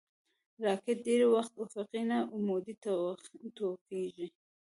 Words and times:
راکټ 0.65 0.97
ډېری 1.05 1.27
وخت 1.35 1.51
افقي 1.65 2.01
نه، 2.09 2.17
عمودي 2.33 2.73
توغېږي 3.57 4.27